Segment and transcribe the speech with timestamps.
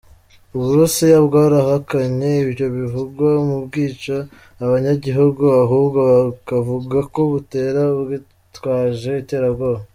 [0.55, 4.15] Uburusiya bwarahakanye ivyo bivugwa ko bwica
[4.63, 9.81] abanyagihugu, ahubwo bukavuga ko butera abitwaje iterabwoba.